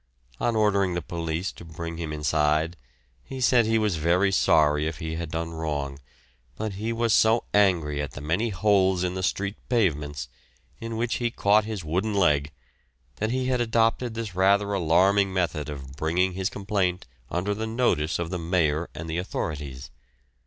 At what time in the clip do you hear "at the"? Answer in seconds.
8.01-8.19